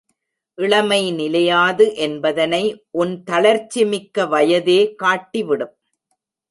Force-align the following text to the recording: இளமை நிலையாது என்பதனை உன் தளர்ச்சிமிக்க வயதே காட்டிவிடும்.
இளமை 0.57 1.11
நிலையாது 1.11 1.85
என்பதனை 1.95 2.63
உன் 2.91 3.13
தளர்ச்சிமிக்க 3.31 4.27
வயதே 4.27 4.81
காட்டிவிடும். 5.03 5.75